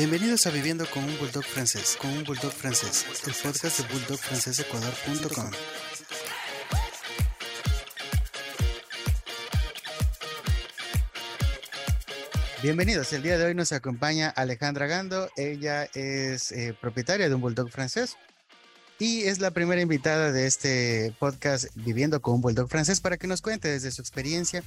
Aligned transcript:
Bienvenidos 0.00 0.46
a 0.46 0.50
Viviendo 0.50 0.86
con 0.86 1.04
un 1.04 1.18
Bulldog 1.18 1.44
francés, 1.44 1.98
con 2.00 2.10
un 2.10 2.24
Bulldog 2.24 2.52
francés, 2.52 3.04
el 3.26 3.34
podcast 3.34 3.80
de 3.80 3.92
bulldogfrancesecuador.com. 3.92 5.50
Bienvenidos, 12.62 13.12
el 13.12 13.22
día 13.22 13.36
de 13.36 13.44
hoy 13.44 13.54
nos 13.54 13.72
acompaña 13.72 14.30
Alejandra 14.30 14.86
Gando, 14.86 15.28
ella 15.36 15.84
es 15.92 16.50
eh, 16.52 16.74
propietaria 16.80 17.28
de 17.28 17.34
un 17.34 17.42
Bulldog 17.42 17.68
francés 17.68 18.16
y 18.98 19.24
es 19.24 19.38
la 19.38 19.50
primera 19.50 19.82
invitada 19.82 20.32
de 20.32 20.46
este 20.46 21.14
podcast 21.18 21.66
Viviendo 21.74 22.22
con 22.22 22.36
un 22.36 22.40
Bulldog 22.40 22.70
francés 22.70 23.02
para 23.02 23.18
que 23.18 23.26
nos 23.26 23.42
cuente 23.42 23.68
desde 23.68 23.90
su 23.90 24.00
experiencia 24.00 24.64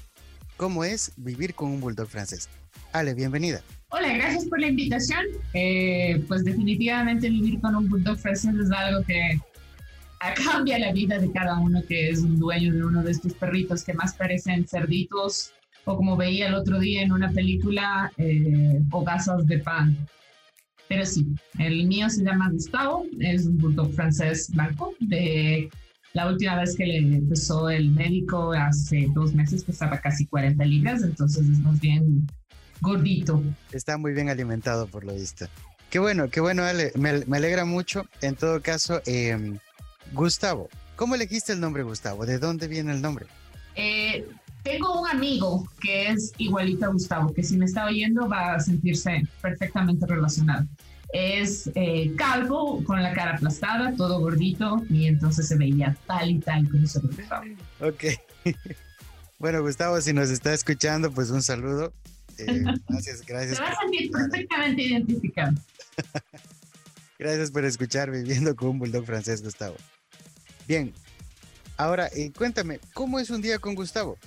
cómo 0.57 0.83
es 0.83 1.11
vivir 1.17 1.53
con 1.53 1.71
un 1.71 1.81
Bulldog 1.81 2.07
francés. 2.07 2.49
Ale, 2.91 3.13
bienvenida. 3.13 3.61
Hola, 3.89 4.11
gracias 4.13 4.45
por 4.45 4.59
la 4.59 4.67
invitación. 4.67 5.23
Eh, 5.53 6.23
pues 6.27 6.43
definitivamente 6.43 7.29
vivir 7.29 7.59
con 7.61 7.75
un 7.75 7.87
bulldog 7.87 8.17
francés 8.17 8.55
es 8.55 8.71
algo 8.71 9.03
que 9.05 9.39
cambia 10.45 10.79
la 10.79 10.91
vida 10.91 11.19
de 11.19 11.31
cada 11.31 11.59
uno 11.59 11.83
que 11.87 12.09
es 12.09 12.21
un 12.21 12.39
dueño 12.39 12.73
de 12.73 12.83
uno 12.83 13.03
de 13.03 13.11
estos 13.11 13.33
perritos 13.33 13.83
que 13.83 13.93
más 13.93 14.15
parecen 14.15 14.67
cerditos 14.67 15.51
o 15.85 15.95
como 15.95 16.15
veía 16.15 16.47
el 16.47 16.55
otro 16.55 16.79
día 16.79 17.03
en 17.03 17.11
una 17.11 17.31
película, 17.31 18.11
eh, 18.17 18.79
hogazos 18.89 19.45
de 19.45 19.59
pan. 19.59 19.95
Pero 20.87 21.05
sí, 21.05 21.27
el 21.59 21.85
mío 21.85 22.09
se 22.09 22.23
llama 22.23 22.49
Gustavo, 22.51 23.05
es 23.19 23.45
un 23.45 23.57
bulldog 23.57 23.93
francés 23.93 24.49
blanco. 24.51 24.93
De 24.99 25.69
la 26.13 26.27
última 26.27 26.55
vez 26.55 26.75
que 26.75 26.85
le 26.85 26.97
empezó 26.97 27.69
el 27.69 27.89
médico 27.91 28.53
hace 28.53 29.07
dos 29.13 29.33
meses 29.33 29.63
pesaba 29.63 29.99
casi 29.99 30.25
40 30.27 30.63
libras, 30.65 31.01
entonces 31.01 31.47
es 31.47 31.59
más 31.59 31.79
bien 31.79 32.27
gordito. 32.81 33.41
Está 33.71 33.97
muy 33.97 34.13
bien 34.13 34.29
alimentado 34.29 34.87
por 34.87 35.03
lo 35.03 35.13
visto. 35.13 35.47
Qué 35.89 35.99
bueno, 35.99 36.29
qué 36.29 36.39
bueno, 36.39 36.63
Ale. 36.63 36.91
Me, 36.95 37.25
me 37.25 37.37
alegra 37.37 37.65
mucho. 37.65 38.05
En 38.21 38.35
todo 38.35 38.61
caso, 38.61 39.01
eh, 39.05 39.57
Gustavo, 40.13 40.69
¿cómo 40.95 41.15
elegiste 41.15 41.53
el 41.53 41.59
nombre 41.59 41.83
Gustavo? 41.83 42.25
¿De 42.25 42.37
dónde 42.37 42.67
viene 42.67 42.93
el 42.93 43.01
nombre? 43.01 43.25
Eh, 43.75 44.27
tengo 44.61 45.01
un 45.01 45.07
amigo 45.07 45.67
que 45.81 46.09
es 46.09 46.31
igualito 46.37 46.85
a 46.85 46.89
Gustavo, 46.89 47.33
que 47.33 47.43
si 47.43 47.57
me 47.57 47.65
está 47.65 47.85
oyendo 47.85 48.29
va 48.29 48.55
a 48.55 48.59
sentirse 48.59 49.23
perfectamente 49.41 50.05
relacionado. 50.05 50.67
Es 51.13 51.69
eh, 51.75 52.11
calvo, 52.17 52.83
con 52.83 53.01
la 53.01 53.13
cara 53.13 53.35
aplastada, 53.35 53.93
todo 53.95 54.19
gordito, 54.19 54.83
y 54.89 55.05
entonces 55.05 55.47
se 55.47 55.55
veía 55.55 55.95
tal 56.07 56.31
y 56.31 56.39
tal 56.39 56.69
como 56.69 56.85
se 56.85 56.99
Gustavo. 56.99 57.45
Ok. 57.79 58.03
Bueno, 59.43 59.61
Gustavo, 59.61 59.99
si 59.99 60.13
nos 60.13 60.29
está 60.29 60.53
escuchando, 60.53 61.11
pues 61.11 61.29
un 61.29 61.41
saludo. 61.41 61.91
Eh, 62.37 62.63
gracias, 62.87 63.25
gracias. 63.25 63.57
Se 63.57 63.61
va 63.61 63.71
a 63.71 63.79
sentir 63.81 64.09
perfectamente 64.09 64.81
identificado. 64.81 65.53
gracias 67.19 67.51
por 67.51 67.65
escuchar 67.65 68.09
Viviendo 68.09 68.55
con 68.55 68.69
un 68.69 68.79
Bulldog 68.79 69.05
francés, 69.05 69.43
Gustavo. 69.43 69.75
Bien, 70.65 70.93
ahora 71.75 72.07
eh, 72.15 72.31
cuéntame, 72.31 72.79
¿cómo 72.93 73.19
es 73.19 73.29
un 73.31 73.41
día 73.41 73.59
con 73.59 73.75
Gustavo? 73.75 74.17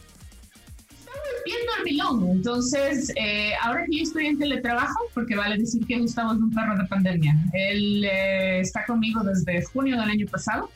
Dormilón. 1.87 2.31
Entonces, 2.31 3.12
eh, 3.17 3.53
ahora 3.62 3.84
que 3.87 3.98
yo 3.98 4.03
estoy 4.03 4.27
en 4.27 4.39
teletrabajo, 4.39 5.01
porque 5.15 5.37
vale 5.37 5.56
decir 5.59 5.87
que 5.87 5.98
Gustavo 5.98 6.33
es 6.33 6.39
un 6.39 6.51
perro 6.51 6.77
de 6.77 6.84
pandemia. 6.84 7.37
Él 7.53 8.05
eh, 8.05 8.61
está 8.61 8.84
conmigo 8.84 9.23
desde 9.23 9.65
junio 9.65 9.98
del 10.01 10.11
año 10.11 10.27
pasado 10.27 10.70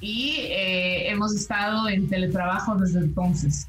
y 0.00 0.36
eh, 0.38 1.10
hemos 1.10 1.34
estado 1.34 1.88
en 1.88 2.08
teletrabajo 2.08 2.76
desde 2.76 3.00
entonces. 3.00 3.66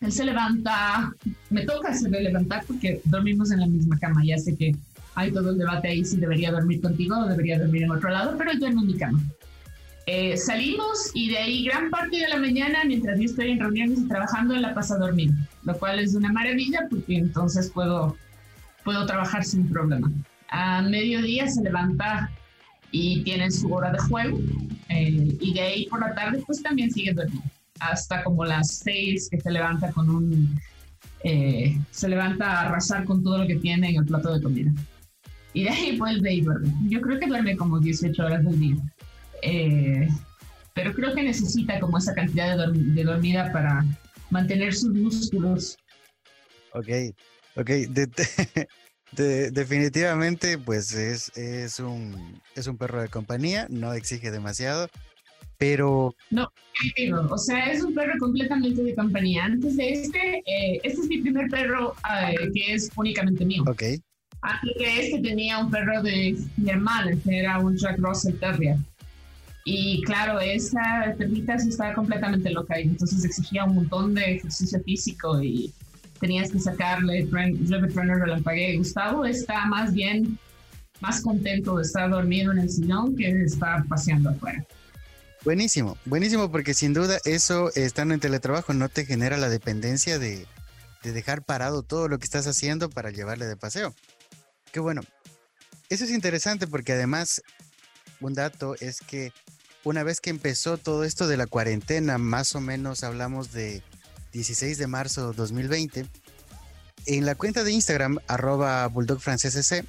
Él 0.00 0.12
se 0.12 0.24
levanta, 0.24 1.12
me 1.50 1.66
toca 1.66 1.90
hacerle 1.90 2.22
levantar 2.22 2.64
porque 2.66 3.02
dormimos 3.04 3.50
en 3.50 3.60
la 3.60 3.66
misma 3.66 3.98
cama. 3.98 4.22
Ya 4.24 4.38
sé 4.38 4.56
que 4.56 4.74
hay 5.14 5.30
todo 5.30 5.50
el 5.50 5.58
debate 5.58 5.88
ahí 5.88 6.04
si 6.04 6.16
debería 6.16 6.50
dormir 6.50 6.80
contigo 6.80 7.18
o 7.18 7.26
debería 7.26 7.58
dormir 7.58 7.82
en 7.82 7.90
otro 7.90 8.08
lado, 8.08 8.36
pero 8.38 8.52
yo 8.58 8.66
en 8.66 8.76
mi 8.76 8.96
cama. 8.96 9.20
Eh, 10.06 10.36
salimos 10.36 11.10
y 11.14 11.30
de 11.30 11.38
ahí 11.38 11.64
gran 11.64 11.90
parte 11.90 12.16
de 12.18 12.28
la 12.28 12.38
mañana, 12.38 12.84
mientras 12.84 13.18
yo 13.18 13.26
estoy 13.26 13.50
en 13.50 13.60
reuniones 13.60 14.00
y 14.00 14.08
trabajando, 14.08 14.54
la 14.56 14.74
pasa 14.74 14.94
a 14.94 14.98
dormir, 14.98 15.30
lo 15.62 15.76
cual 15.78 15.98
es 16.00 16.14
una 16.14 16.32
maravilla 16.32 16.86
porque 16.90 17.16
entonces 17.16 17.70
puedo, 17.70 18.16
puedo 18.84 19.06
trabajar 19.06 19.44
sin 19.44 19.68
problema. 19.68 20.10
A 20.48 20.82
mediodía 20.82 21.48
se 21.48 21.62
levanta 21.62 22.30
y 22.90 23.22
tiene 23.22 23.50
su 23.50 23.72
hora 23.72 23.92
de 23.92 23.98
juego 23.98 24.40
eh, 24.88 25.36
y 25.38 25.54
de 25.54 25.60
ahí 25.60 25.86
por 25.86 26.00
la 26.00 26.14
tarde 26.14 26.42
pues 26.44 26.60
también 26.62 26.90
sigue 26.90 27.12
dormiendo 27.12 27.48
hasta 27.78 28.24
como 28.24 28.44
las 28.44 28.78
seis 28.78 29.28
que 29.30 29.40
se 29.40 29.50
levanta 29.50 29.92
con 29.92 30.10
un 30.10 30.60
eh, 31.22 31.78
se 31.90 32.08
levanta 32.08 32.46
a 32.46 32.60
arrasar 32.62 33.04
con 33.04 33.22
todo 33.22 33.38
lo 33.38 33.46
que 33.46 33.56
tiene 33.56 33.90
en 33.90 33.96
el 33.96 34.06
plato 34.06 34.32
de 34.32 34.42
comida. 34.42 34.72
Y 35.52 35.64
de 35.64 35.70
ahí 35.70 35.98
vuelve 35.98 36.32
y 36.32 36.40
duerme. 36.40 36.72
Yo 36.88 37.00
creo 37.00 37.18
que 37.18 37.26
duerme 37.26 37.56
como 37.56 37.78
18 37.78 38.24
horas 38.24 38.44
del 38.44 38.58
día 38.58 38.76
eh, 39.42 40.08
pero 40.74 40.94
creo 40.94 41.14
que 41.14 41.22
necesita 41.22 41.80
como 41.80 41.98
esa 41.98 42.14
cantidad 42.14 42.56
de, 42.56 43.04
dormida 43.04 43.52
para 43.52 43.84
mantener 44.30 44.74
sus 44.74 44.94
músculos. 44.94 45.76
Ok, 46.72 46.88
ok. 47.56 47.70
definitivamente, 49.12 50.58
pues 50.58 50.94
es, 50.94 51.36
es, 51.36 51.80
un, 51.80 52.40
es 52.54 52.66
un 52.66 52.78
perro 52.78 53.02
de 53.02 53.08
compañía, 53.08 53.66
no 53.68 53.92
exige 53.92 54.30
demasiado, 54.30 54.88
pero... 55.58 56.14
No, 56.30 56.50
o 57.28 57.38
sea, 57.38 57.72
es 57.72 57.82
un 57.82 57.92
perro 57.92 58.14
completamente 58.18 58.82
de 58.82 58.94
compañía. 58.94 59.44
Antes 59.44 59.76
de 59.76 59.92
este, 59.92 60.38
eh, 60.46 60.80
este 60.82 61.00
es 61.02 61.08
mi 61.08 61.18
primer 61.18 61.48
perro 61.50 61.94
eh, 62.30 62.50
que 62.54 62.74
es 62.74 62.90
únicamente 62.96 63.44
mío. 63.44 63.64
Ok. 63.66 63.82
Antes 64.42 64.72
que 64.78 65.06
este 65.06 65.20
tenía 65.20 65.58
un 65.58 65.70
perro 65.70 66.02
de 66.02 66.34
mi 66.56 66.70
hermana, 66.70 67.10
que 67.22 67.40
era 67.40 67.58
un 67.58 67.76
Jack 67.76 67.98
Russell 67.98 68.38
Terrier. 68.38 68.76
Y 69.64 70.02
claro, 70.02 70.40
esa 70.40 71.14
perrita 71.18 71.58
sí 71.58 71.68
estaba 71.68 71.94
completamente 71.94 72.50
loca 72.50 72.80
y 72.80 72.84
entonces 72.84 73.24
exigía 73.24 73.64
un 73.64 73.74
montón 73.74 74.14
de 74.14 74.36
ejercicio 74.36 74.80
físico 74.82 75.42
y 75.42 75.72
tenías 76.18 76.50
que 76.50 76.60
sacarle 76.60 77.26
Trainer 77.26 78.18
relampagué. 78.18 78.76
Gustavo 78.76 79.24
está 79.24 79.66
más 79.66 79.92
bien 79.92 80.38
más 81.00 81.22
contento 81.22 81.76
de 81.76 81.82
estar 81.82 82.10
dormido 82.10 82.52
en 82.52 82.58
el 82.58 82.70
sillón 82.70 83.16
que 83.16 83.34
de 83.34 83.44
estar 83.44 83.86
paseando 83.86 84.30
afuera. 84.30 84.64
Buenísimo, 85.44 85.96
buenísimo 86.04 86.50
porque 86.50 86.74
sin 86.74 86.92
duda 86.92 87.18
eso 87.24 87.70
estando 87.74 88.12
en 88.12 88.20
teletrabajo 88.20 88.74
no 88.74 88.90
te 88.90 89.06
genera 89.06 89.38
la 89.38 89.48
dependencia 89.48 90.18
de, 90.18 90.46
de 91.02 91.12
dejar 91.12 91.42
parado 91.42 91.82
todo 91.82 92.08
lo 92.08 92.18
que 92.18 92.24
estás 92.24 92.46
haciendo 92.46 92.90
para 92.90 93.10
llevarle 93.10 93.46
de 93.46 93.56
paseo. 93.56 93.94
Qué 94.72 94.80
bueno. 94.80 95.00
Eso 95.88 96.04
es 96.04 96.10
interesante 96.10 96.66
porque 96.66 96.92
además 96.92 97.42
un 98.20 98.34
dato 98.34 98.74
es 98.80 99.00
que 99.00 99.32
una 99.84 100.02
vez 100.02 100.20
que 100.20 100.30
empezó 100.30 100.76
todo 100.76 101.04
esto 101.04 101.26
de 101.26 101.36
la 101.36 101.46
cuarentena, 101.46 102.18
más 102.18 102.54
o 102.54 102.60
menos 102.60 103.02
hablamos 103.02 103.52
de 103.52 103.82
16 104.32 104.78
de 104.78 104.86
marzo 104.86 105.30
de 105.30 105.36
2020, 105.36 106.06
en 107.06 107.26
la 107.26 107.34
cuenta 107.34 107.64
de 107.64 107.72
Instagram, 107.72 108.18
arroba 108.26 108.86
bulldogfrancesc, 108.88 109.84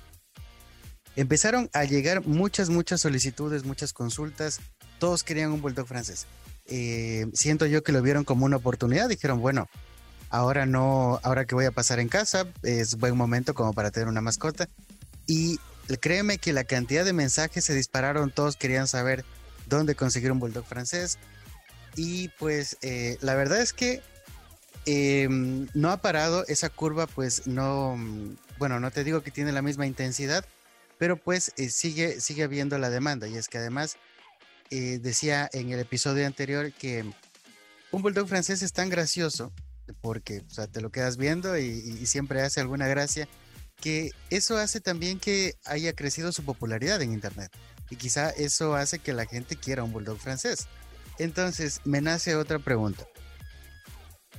empezaron 1.15 1.69
a 1.73 1.83
llegar 1.83 2.25
muchas, 2.25 2.69
muchas 2.69 3.01
solicitudes, 3.01 3.65
muchas 3.65 3.93
consultas, 3.93 4.59
todos 4.99 5.23
querían 5.23 5.51
un 5.51 5.61
bulldog 5.61 5.87
francés. 5.87 6.25
Eh, 6.67 7.25
siento 7.33 7.65
yo 7.65 7.83
que 7.83 7.91
lo 7.91 8.01
vieron 8.01 8.23
como 8.23 8.45
una 8.45 8.57
oportunidad, 8.57 9.09
dijeron, 9.09 9.41
bueno, 9.41 9.67
ahora 10.29 10.65
no, 10.65 11.19
ahora 11.23 11.45
que 11.45 11.55
voy 11.55 11.65
a 11.65 11.71
pasar 11.71 11.99
en 11.99 12.07
casa, 12.07 12.47
es 12.63 12.95
buen 12.95 13.17
momento 13.17 13.53
como 13.53 13.73
para 13.73 13.91
tener 13.91 14.07
una 14.07 14.21
mascota. 14.21 14.69
Y 15.27 15.59
créeme 15.99 16.37
que 16.37 16.53
la 16.53 16.63
cantidad 16.63 17.05
de 17.05 17.13
mensajes 17.13 17.65
se 17.65 17.73
dispararon, 17.73 18.31
todos 18.31 18.55
querían 18.55 18.87
saber 18.87 19.25
dónde 19.67 19.95
conseguir 19.95 20.31
un 20.31 20.39
bulldog 20.39 20.65
francés. 20.65 21.17
Y 21.95 22.29
pues 22.39 22.77
eh, 22.81 23.17
la 23.21 23.35
verdad 23.35 23.61
es 23.61 23.73
que 23.73 24.01
em, 24.85 25.67
no 25.73 25.91
ha 25.91 25.97
parado 25.97 26.45
esa 26.47 26.69
curva, 26.69 27.07
pues 27.07 27.47
no, 27.47 27.97
bueno, 28.57 28.79
no 28.79 28.91
te 28.91 29.03
digo 29.03 29.21
que 29.21 29.31
tiene 29.31 29.51
la 29.51 29.61
misma 29.61 29.87
intensidad, 29.87 30.45
pero 30.97 31.17
pues 31.17 31.51
eh, 31.57 31.69
sigue, 31.69 32.21
sigue 32.21 32.43
habiendo 32.43 32.77
la 32.77 32.89
demanda. 32.89 33.27
Y 33.27 33.35
es 33.35 33.47
que 33.47 33.57
además 33.57 33.97
eh, 34.69 34.99
decía 35.01 35.49
en 35.51 35.71
el 35.71 35.79
episodio 35.79 36.25
anterior 36.25 36.71
que 36.71 37.05
un 37.91 38.01
bulldog 38.01 38.27
francés 38.27 38.61
es 38.61 38.71
tan 38.71 38.89
gracioso 38.89 39.51
porque 39.99 40.43
o 40.57 40.67
te 40.67 40.79
lo 40.79 40.89
quedas 40.89 41.17
viendo 41.17 41.57
y 41.57 42.05
siempre 42.05 42.41
hace 42.41 42.61
alguna 42.61 42.87
gracia 42.87 43.27
que 43.81 44.11
eso 44.29 44.57
hace 44.57 44.79
también 44.79 45.19
que 45.19 45.55
haya 45.65 45.93
crecido 45.93 46.31
su 46.31 46.43
popularidad 46.43 47.01
en 47.01 47.11
Internet. 47.11 47.51
Y 47.89 47.97
quizá 47.97 48.29
eso 48.29 48.75
hace 48.75 48.99
que 48.99 49.11
la 49.11 49.25
gente 49.25 49.57
quiera 49.57 49.83
un 49.83 49.91
bulldog 49.91 50.17
francés. 50.17 50.67
Entonces, 51.19 51.81
me 51.83 51.99
nace 51.99 52.35
otra 52.35 52.59
pregunta. 52.59 53.05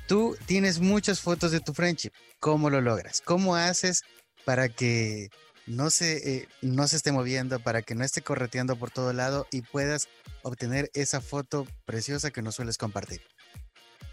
Tú 0.08 0.36
tienes 0.46 0.80
muchas 0.80 1.20
fotos 1.20 1.50
de 1.52 1.60
tu 1.60 1.74
friendship. 1.74 2.12
¿Cómo 2.40 2.70
lo 2.70 2.80
logras? 2.80 3.20
¿Cómo 3.20 3.54
haces 3.56 4.04
para 4.44 4.68
que 4.68 5.28
no 5.66 5.90
se, 5.90 6.36
eh, 6.36 6.48
no 6.62 6.88
se 6.88 6.96
esté 6.96 7.12
moviendo, 7.12 7.60
para 7.60 7.82
que 7.82 7.94
no 7.94 8.04
esté 8.04 8.22
correteando 8.22 8.76
por 8.76 8.90
todo 8.90 9.12
lado 9.12 9.46
y 9.50 9.62
puedas 9.62 10.08
obtener 10.42 10.90
esa 10.94 11.20
foto 11.20 11.66
preciosa 11.84 12.30
que 12.30 12.42
no 12.42 12.52
sueles 12.52 12.78
compartir? 12.78 13.20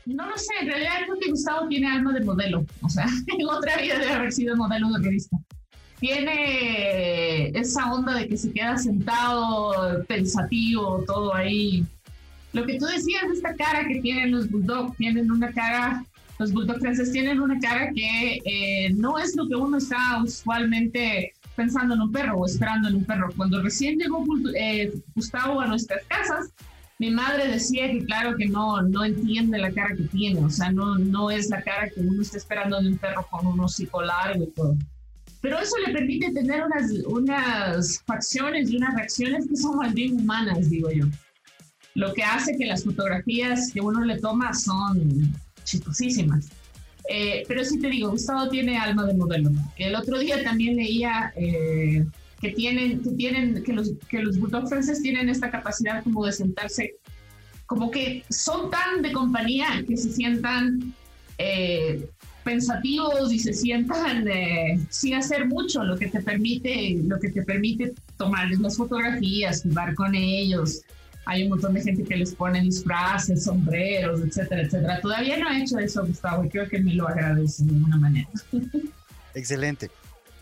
No 0.10 0.28
lo 0.28 0.38
sé, 0.38 0.52
en 0.62 0.68
realidad 0.68 0.92
creo 1.06 1.20
que 1.20 1.30
Gustavo 1.30 1.68
tiene 1.68 1.88
alma 1.88 2.14
de 2.14 2.26
modelo. 2.26 2.66
O 2.82 2.90
sea, 2.90 3.06
en 3.28 3.48
otra 3.48 3.78
vida 3.78 4.00
debe 4.00 4.12
haber 4.12 4.32
sido 4.32 4.56
modelo 4.56 4.90
de 4.90 5.04
revista. 5.04 5.38
tiene 6.00 7.50
esa 7.50 7.94
onda 7.94 8.16
de 8.16 8.28
que 8.28 8.38
se 8.38 8.52
queda 8.52 8.78
sentado, 8.78 10.04
pensativo, 10.06 11.04
todo 11.06 11.34
ahí. 11.36 11.86
Lo 12.54 12.66
que 12.66 12.80
tú 12.80 12.86
decías 12.86 13.28
de 13.28 13.34
esta 13.34 13.54
cara 13.56 13.88
que 13.88 14.02
tienen 14.02 14.32
los 14.32 14.50
bulldogs, 14.50 14.98
tienen 14.98 15.32
una 15.32 15.52
cara, 15.52 16.04
los 16.40 16.52
bulldog 16.52 16.80
franceses 16.80 17.14
tienen 17.14 17.40
una 17.40 17.60
cara 17.60 17.92
que 17.94 18.40
eh, 18.46 18.92
no 18.96 19.20
es 19.20 19.36
lo 19.36 19.48
que 19.48 19.56
uno 19.56 19.78
está 19.78 20.24
usualmente 20.24 21.34
pensando 21.56 21.94
en 21.94 22.02
un 22.02 22.12
perro 22.12 22.40
o 22.40 22.46
esperando 22.48 22.88
en 22.88 22.96
un 22.96 23.06
perro. 23.06 23.30
Cuando 23.38 23.62
recién 23.62 24.00
llegó 24.00 24.26
eh, 24.56 24.92
Gustavo 25.14 25.62
a 25.62 25.68
nuestras 25.68 26.04
casas, 26.06 26.52
mi 27.00 27.10
madre 27.10 27.48
decía 27.48 27.90
que 27.90 28.04
claro 28.04 28.36
que 28.36 28.46
no, 28.46 28.82
no 28.82 29.06
entiende 29.06 29.58
la 29.58 29.72
cara 29.72 29.96
que 29.96 30.04
tiene, 30.04 30.42
o 30.44 30.50
sea, 30.50 30.70
no, 30.70 30.98
no 30.98 31.32
es 31.32 31.50
la 31.50 31.62
cara 31.64 31.90
que 31.90 32.02
uno 32.02 32.22
está 32.22 32.38
esperando 32.38 32.82
de 32.82 32.90
un 32.90 32.98
perro 32.98 33.26
con 33.32 33.48
un 33.48 33.60
hocico 33.62 34.02
largo 34.02 34.44
y 34.44 34.52
todo. 34.52 34.76
Pero 35.42 35.58
eso 35.60 35.78
le 35.86 35.94
permite 35.94 36.32
tener 36.34 36.62
unas, 36.62 36.92
unas 37.08 38.04
facciones 38.06 38.70
y 38.70 38.76
unas 38.76 38.94
reacciones 38.96 39.48
que 39.48 39.56
son 39.56 39.78
más 39.78 39.94
bien 39.94 40.18
humanas, 40.18 40.70
digo 40.70 40.92
yo. 40.92 41.06
Lo 41.96 42.14
que 42.14 42.24
hace 42.24 42.58
que 42.58 42.66
las 42.66 42.84
fotografías 42.84 43.72
que 43.72 43.80
uno 43.80 44.04
le 44.04 44.20
toma 44.20 44.54
son 44.54 45.34
chistosísimas. 45.64 46.50
Eh, 47.10 47.44
pero 47.48 47.64
sí 47.64 47.80
te 47.80 47.90
digo, 47.90 48.12
Gustavo 48.12 48.50
tiene 48.50 48.78
alma 48.78 49.06
de 49.06 49.14
modelo. 49.14 49.52
El 49.78 49.96
otro 49.96 50.20
día 50.20 50.44
también 50.44 50.76
leía 50.76 51.32
eh, 51.38 52.06
que 52.40 52.52
tienen, 52.52 53.02
que 53.02 53.12
tienen, 53.12 53.64
que 53.64 53.74
los, 53.74 53.92
que 54.10 54.22
los 54.22 54.40
bulldog 54.40 54.68
franceses 54.70 55.02
tienen 55.02 55.30
esta 55.30 55.52
capacidad 55.52 56.04
como 56.04 56.26
de 56.26 56.32
sentarse, 56.32 56.96
como 57.66 57.92
que 57.92 58.24
son 58.30 58.70
tan 58.70 59.02
de 59.02 59.12
compañía 59.12 59.84
que 59.88 59.98
se 59.98 60.12
sientan 60.12 60.94
eh, 61.38 62.10
pensativos 62.44 63.32
y 63.32 63.40
se 63.40 63.54
sientan 63.54 64.28
eh, 64.28 64.80
sin 64.90 65.16
hacer 65.16 65.48
mucho, 65.48 65.84
lo 65.84 65.98
que 65.98 66.08
te 66.08 66.22
permite, 66.22 66.98
lo 67.04 67.20
que 67.20 67.30
te 67.30 67.44
permite 67.44 67.94
tomarles 68.18 68.60
las 68.60 68.78
fotografías, 68.78 69.64
jugar 69.64 69.94
con 69.96 70.16
ellos. 70.16 70.82
Hay 71.26 71.44
un 71.44 71.50
montón 71.50 71.74
de 71.76 71.82
gente 71.82 72.04
que 72.04 72.18
les 72.18 72.34
pone 72.34 72.62
disfraces, 72.62 73.44
sombreros, 73.44 74.22
etcétera, 74.22 74.64
etcétera. 74.64 75.00
Todavía 75.02 75.38
no 75.38 75.50
he 75.52 75.62
hecho 75.62 75.78
eso, 75.78 76.04
Gustavo, 76.06 76.46
y 76.46 76.50
creo 76.50 76.68
que 76.68 76.80
me 76.80 76.96
lo 76.96 77.08
agradece 77.08 77.66
de 77.66 77.72
alguna 77.72 77.98
manera. 77.98 78.30
Excelente. 79.36 79.92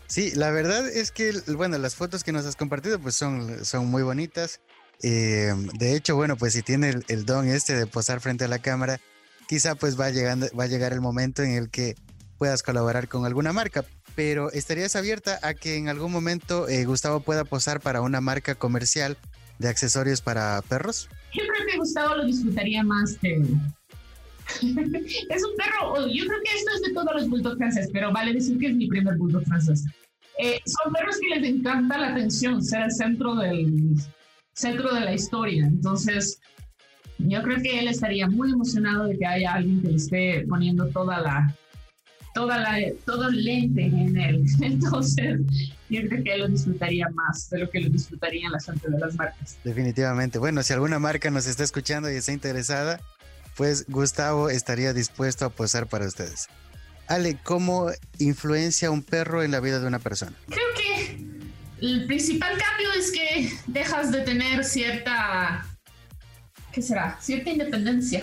Sí, 0.08 0.32
la 0.34 0.50
verdad 0.50 0.88
es 0.88 1.12
que, 1.12 1.32
bueno, 1.54 1.76
las 1.76 1.94
fotos 1.94 2.24
que 2.24 2.32
nos 2.32 2.46
has 2.46 2.56
compartido 2.56 2.98
pues 2.98 3.14
son, 3.14 3.64
son 3.64 3.86
muy 3.86 4.02
bonitas. 4.02 4.60
Eh, 5.02 5.52
de 5.78 5.94
hecho, 5.94 6.16
bueno, 6.16 6.36
pues 6.36 6.54
si 6.54 6.62
tiene 6.62 6.94
el, 7.08 7.26
don 7.26 7.46
este 7.46 7.74
de 7.76 7.86
posar 7.86 8.20
frente 8.20 8.44
a 8.44 8.48
la 8.48 8.58
cámara, 8.58 9.00
quizá 9.46 9.74
pues 9.74 10.00
va, 10.00 10.10
llegando, 10.10 10.46
va 10.58 10.64
a 10.64 10.66
llegar 10.68 10.94
el 10.94 11.02
momento 11.02 11.42
en 11.42 11.50
el 11.50 11.68
que 11.68 11.94
puedas 12.38 12.62
colaborar 12.62 13.08
con 13.08 13.26
alguna 13.26 13.52
marca. 13.52 13.84
Pero 14.16 14.50
¿estarías 14.50 14.96
abierta 14.96 15.38
a 15.42 15.52
que 15.52 15.76
en 15.76 15.88
algún 15.88 16.10
momento 16.10 16.68
eh, 16.68 16.86
Gustavo 16.86 17.20
pueda 17.20 17.44
posar 17.44 17.80
para 17.80 18.00
una 18.00 18.22
marca 18.22 18.54
comercial 18.54 19.18
de 19.58 19.68
accesorios 19.68 20.22
para 20.22 20.62
perros? 20.62 21.10
Yo 21.34 21.42
creo 21.42 21.66
que 21.66 21.76
Gustavo 21.76 22.16
lo 22.16 22.24
disfrutaría 22.24 22.82
más 22.82 23.16
que... 23.20 23.44
es 24.62 25.44
un 25.44 25.56
perro, 25.56 26.06
yo 26.06 26.24
creo 26.26 26.40
que 26.42 26.56
esto 26.56 26.70
es 26.74 26.82
de 26.82 26.94
todos 26.94 27.10
los 27.14 27.28
bulldog 27.28 27.58
franceses, 27.58 27.90
pero 27.92 28.12
vale 28.12 28.32
decir 28.32 28.58
que 28.58 28.68
es 28.68 28.74
mi 28.74 28.88
primer 28.88 29.16
bulldog 29.16 29.44
francés. 29.44 29.84
Eh, 30.38 30.60
son 30.64 30.92
perros 30.92 31.18
que 31.18 31.40
les 31.40 31.48
encanta 31.48 31.98
la 31.98 32.08
atención, 32.08 32.62
ser 32.62 32.82
el 32.82 32.92
centro 32.92 33.34
del 33.34 33.94
centro 34.54 34.94
de 34.94 35.00
la 35.00 35.12
historia. 35.12 35.66
Entonces, 35.66 36.40
yo 37.18 37.42
creo 37.42 37.60
que 37.60 37.80
él 37.80 37.88
estaría 37.88 38.28
muy 38.28 38.52
emocionado 38.52 39.06
de 39.06 39.18
que 39.18 39.26
haya 39.26 39.54
alguien 39.54 39.82
que 39.82 39.88
le 39.88 39.96
esté 39.96 40.46
poniendo 40.48 40.86
toda 40.88 41.20
la 41.20 41.54
toda 42.34 42.58
la 42.58 42.78
todo 43.04 43.28
el 43.28 43.44
lente 43.44 43.86
en 43.86 44.16
él. 44.16 44.44
Entonces, 44.62 45.40
yo 45.90 46.02
creo 46.08 46.22
que 46.22 46.34
él 46.34 46.40
lo 46.40 46.48
disfrutaría 46.48 47.08
más 47.10 47.50
de 47.50 47.58
lo 47.58 47.70
que 47.70 47.80
lo 47.80 47.90
disfrutarían 47.90 48.52
las 48.52 48.66
gente 48.66 48.88
las 48.90 49.16
marcas. 49.16 49.58
Definitivamente. 49.64 50.38
Bueno, 50.38 50.62
si 50.62 50.72
alguna 50.72 51.00
marca 51.00 51.30
nos 51.30 51.46
está 51.46 51.64
escuchando 51.64 52.10
y 52.10 52.14
está 52.14 52.32
interesada, 52.32 53.00
pues 53.58 53.86
Gustavo 53.88 54.50
estaría 54.50 54.92
dispuesto 54.92 55.44
a 55.44 55.50
posar 55.50 55.88
para 55.88 56.06
ustedes. 56.06 56.46
Ale, 57.08 57.36
¿cómo 57.42 57.90
influencia 58.20 58.92
un 58.92 59.02
perro 59.02 59.42
en 59.42 59.50
la 59.50 59.58
vida 59.58 59.80
de 59.80 59.86
una 59.88 59.98
persona? 59.98 60.32
Creo 60.46 60.68
que 60.76 61.18
el 61.80 62.06
principal 62.06 62.56
cambio 62.56 62.92
es 62.96 63.10
que 63.10 63.52
dejas 63.66 64.12
de 64.12 64.20
tener 64.20 64.64
cierta, 64.64 65.66
¿qué 66.72 66.80
será? 66.80 67.18
Cierta 67.20 67.50
independencia. 67.50 68.22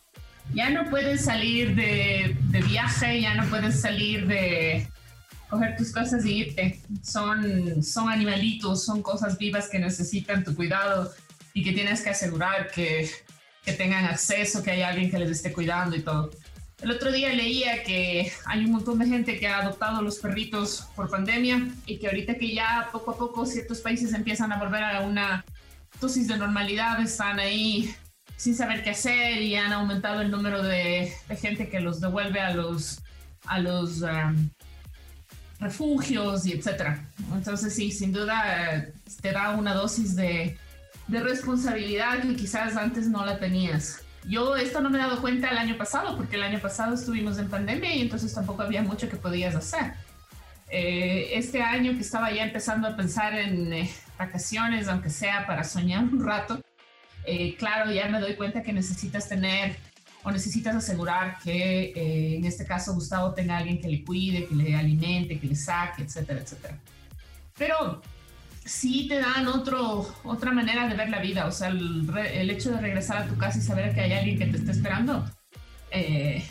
ya 0.52 0.70
no 0.70 0.90
puedes 0.90 1.26
salir 1.26 1.76
de, 1.76 2.36
viaje, 2.66 3.20
ya 3.20 3.36
no 3.36 3.48
puedes 3.48 3.80
salir 3.80 4.26
de 4.26 4.88
coger 5.48 5.76
tus 5.76 5.92
cosas 5.92 6.26
y 6.26 6.38
irte. 6.38 6.80
Son, 7.04 7.84
son 7.84 8.08
animalitos, 8.08 8.84
son 8.84 9.00
cosas 9.00 9.38
vivas 9.38 9.68
que 9.68 9.78
necesitan 9.78 10.42
tu 10.42 10.56
cuidado 10.56 11.12
y 11.54 11.62
que 11.62 11.70
tienes 11.70 12.00
que 12.00 12.10
asegurar 12.10 12.68
que, 12.72 13.08
que 13.64 13.72
tengan 13.72 14.04
acceso, 14.04 14.62
que 14.62 14.72
hay 14.72 14.82
alguien 14.82 15.10
que 15.10 15.18
les 15.18 15.30
esté 15.30 15.52
cuidando 15.52 15.96
y 15.96 16.02
todo. 16.02 16.30
El 16.82 16.90
otro 16.90 17.12
día 17.12 17.32
leía 17.32 17.84
que 17.84 18.32
hay 18.44 18.64
un 18.64 18.72
montón 18.72 18.98
de 18.98 19.06
gente 19.06 19.38
que 19.38 19.46
ha 19.46 19.60
adoptado 19.60 20.02
los 20.02 20.18
perritos 20.18 20.88
por 20.96 21.08
pandemia 21.08 21.68
y 21.86 21.98
que 21.98 22.08
ahorita 22.08 22.34
que 22.34 22.52
ya 22.52 22.88
poco 22.90 23.12
a 23.12 23.16
poco 23.16 23.46
ciertos 23.46 23.80
países 23.80 24.12
empiezan 24.12 24.52
a 24.52 24.58
volver 24.58 24.82
a 24.82 25.00
una 25.02 25.44
dosis 26.00 26.26
de 26.26 26.36
normalidad, 26.36 27.00
están 27.00 27.38
ahí 27.38 27.94
sin 28.36 28.56
saber 28.56 28.82
qué 28.82 28.90
hacer 28.90 29.40
y 29.40 29.54
han 29.54 29.72
aumentado 29.72 30.20
el 30.22 30.32
número 30.32 30.60
de, 30.64 31.12
gente 31.40 31.68
que 31.68 31.78
los 31.78 32.00
devuelve 32.00 32.40
a 32.40 32.52
los, 32.52 32.98
a 33.44 33.60
los 33.60 34.02
um, 34.02 34.50
refugios 35.60 36.44
y 36.46 36.54
etcétera. 36.54 37.08
Entonces 37.32 37.72
sí, 37.76 37.92
sin 37.92 38.12
duda 38.12 38.74
eh, 38.74 38.92
te 39.20 39.30
da 39.30 39.50
una 39.50 39.74
dosis 39.74 40.16
de, 40.16 40.58
de 41.08 41.20
responsabilidad 41.20 42.22
que 42.22 42.36
quizás 42.36 42.76
antes 42.76 43.08
no 43.08 43.24
la 43.24 43.38
tenías. 43.38 44.02
Yo 44.24 44.56
esto 44.56 44.80
no 44.80 44.88
me 44.88 44.98
he 44.98 45.00
dado 45.00 45.20
cuenta 45.20 45.50
el 45.50 45.58
año 45.58 45.76
pasado, 45.76 46.16
porque 46.16 46.36
el 46.36 46.44
año 46.44 46.60
pasado 46.60 46.94
estuvimos 46.94 47.38
en 47.38 47.48
pandemia 47.48 47.94
y 47.94 48.02
entonces 48.02 48.32
tampoco 48.32 48.62
había 48.62 48.82
mucho 48.82 49.08
que 49.08 49.16
podías 49.16 49.54
hacer. 49.54 49.94
Eh, 50.74 51.36
este 51.36 51.60
año 51.60 51.92
que 51.92 52.00
estaba 52.00 52.32
ya 52.32 52.44
empezando 52.44 52.88
a 52.88 52.96
pensar 52.96 53.34
en 53.34 53.72
eh, 53.74 53.90
vacaciones, 54.18 54.88
aunque 54.88 55.10
sea 55.10 55.46
para 55.46 55.64
soñar 55.64 56.04
un 56.04 56.24
rato, 56.24 56.62
eh, 57.26 57.56
claro, 57.56 57.92
ya 57.92 58.08
me 58.08 58.20
doy 58.20 58.36
cuenta 58.36 58.62
que 58.62 58.72
necesitas 58.72 59.28
tener 59.28 59.76
o 60.22 60.30
necesitas 60.30 60.74
asegurar 60.74 61.36
que 61.42 62.36
en 62.36 62.44
este 62.44 62.64
caso 62.64 62.94
Gustavo 62.94 63.34
tenga 63.34 63.58
alguien 63.58 63.80
que 63.80 63.88
le 63.88 64.04
cuide, 64.04 64.46
que 64.46 64.54
le 64.54 64.74
alimente, 64.74 65.38
que 65.38 65.48
le 65.48 65.56
saque, 65.56 66.04
etcétera, 66.04 66.40
etcétera. 66.40 66.78
Pero 67.58 68.00
sí 68.64 69.08
te 69.08 69.18
dan 69.18 69.46
otro, 69.48 70.14
otra 70.24 70.52
manera 70.52 70.88
de 70.88 70.94
ver 70.94 71.10
la 71.10 71.20
vida. 71.20 71.46
O 71.46 71.52
sea, 71.52 71.68
el, 71.68 72.50
hecho 72.50 72.70
de 72.70 72.80
regresar 72.80 73.18
a 73.18 73.26
tu 73.26 73.36
casa 73.36 73.58
y 73.58 73.62
saber 73.62 73.94
que 73.94 74.02
hay 74.02 74.12
alguien 74.12 74.38
que 74.38 74.46
te 74.46 74.58
está 74.58 74.72
esperando, 74.72 75.24
eh, 75.90 76.44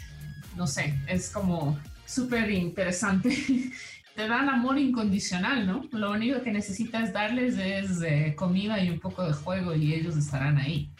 no 0.56 0.68
sé, 0.68 1.00
es 1.08 1.30
como 1.30 1.80
súper 2.06 2.51
interesante. 2.51 3.30
te 4.15 4.27
dan 4.27 4.50
amor 4.50 4.77
incondicional, 4.77 5.65
¿no? 5.65 5.88
Lo 5.91 6.12
único 6.12 6.41
que 6.41 6.51
necesitas 6.51 7.13
darles 7.13 7.58
es 7.58 8.01
eh, 8.01 8.36
comida 8.36 8.84
y 8.84 8.89
un 8.89 9.00
poco 9.00 9.25
de 9.25 9.34
juego 9.34 9.74
y 9.74 9.94
ellos 9.94 10.18
estarán 10.18 10.58
ahí. 10.58 10.91